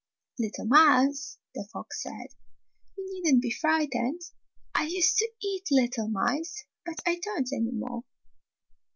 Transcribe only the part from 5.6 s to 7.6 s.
little mice, but I don't